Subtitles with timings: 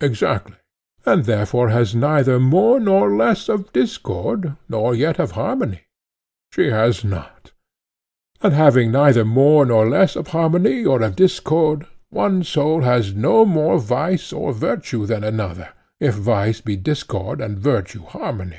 [0.00, 0.56] Exactly.
[1.06, 5.82] And therefore has neither more nor less of discord, nor yet of harmony?
[6.50, 7.52] She has not.
[8.42, 13.44] And having neither more nor less of harmony or of discord, one soul has no
[13.44, 15.68] more vice or virtue than another,
[16.00, 18.58] if vice be discord and virtue harmony?